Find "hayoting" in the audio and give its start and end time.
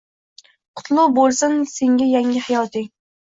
2.49-2.89